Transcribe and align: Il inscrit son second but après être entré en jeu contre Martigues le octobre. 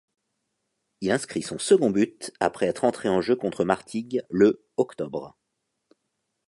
Il 1.01 1.11
inscrit 1.11 1.43
son 1.43 1.59
second 1.59 1.91
but 1.91 2.33
après 2.39 2.65
être 2.65 2.85
entré 2.85 3.07
en 3.07 3.21
jeu 3.21 3.35
contre 3.35 3.65
Martigues 3.65 4.23
le 4.31 4.65
octobre. 4.77 5.37